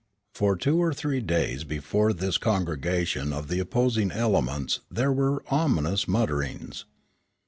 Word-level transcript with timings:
For 0.33 0.55
two 0.55 0.77
or 0.81 0.95
three 0.95 1.21
days 1.21 1.63
before 1.63 2.11
this 2.11 2.39
congregation 2.39 3.31
of 3.31 3.49
the 3.49 3.59
opposing 3.59 4.09
elements 4.09 4.79
there 4.89 5.13
were 5.13 5.43
ominous 5.51 6.07
mutterings. 6.07 6.85